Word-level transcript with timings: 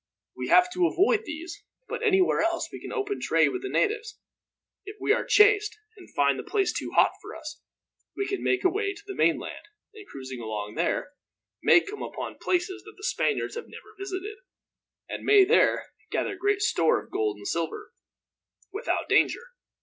We 0.35 0.47
have 0.47 0.67
to 0.73 0.87
avoid 0.87 1.25
these, 1.25 1.63
but 1.87 2.01
anywhere 2.01 2.41
else 2.41 2.69
we 2.71 2.79
can 2.81 2.91
open 2.91 3.19
trade 3.21 3.49
with 3.49 3.61
the 3.61 3.69
natives. 3.69 4.17
If 4.83 4.97
we 4.99 5.13
are 5.13 5.23
chased, 5.23 5.77
and 5.95 6.11
find 6.15 6.39
the 6.39 6.43
place 6.43 6.73
too 6.73 6.89
hot 6.95 7.11
for 7.21 7.35
us, 7.35 7.61
we 8.17 8.25
can 8.27 8.41
make 8.43 8.63
away 8.63 8.95
to 8.95 9.03
the 9.05 9.13
mainland 9.13 9.61
and, 9.93 10.07
cruising 10.07 10.39
along 10.39 10.73
there, 10.73 11.11
may 11.61 11.81
come 11.81 12.01
upon 12.01 12.39
places 12.41 12.81
that 12.81 12.95
the 12.97 13.03
Spaniards 13.03 13.53
have 13.53 13.67
never 13.67 13.93
visited, 13.95 14.37
and 15.07 15.23
may 15.23 15.45
there 15.45 15.91
gather 16.09 16.35
great 16.35 16.63
store 16.63 16.99
of 17.03 17.11
gold 17.11 17.37
and 17.37 17.47
silver, 17.47 17.91
without 18.73 19.07
danger. 19.07 19.49